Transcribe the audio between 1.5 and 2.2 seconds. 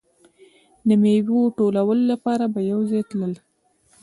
ټولولو